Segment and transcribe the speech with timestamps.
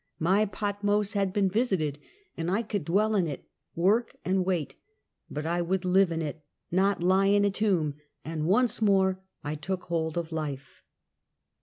[0.17, 1.99] My Patmos had been visited
[2.35, 4.73] and I could dwell in it, work and wait;
[5.29, 7.93] but I would live in it, not lie in a tomb,
[8.25, 10.81] and once more I took hold of life.